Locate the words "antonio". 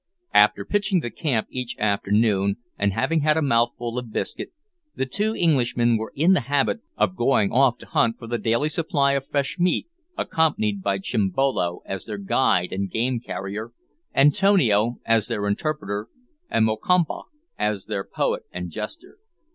14.15-14.97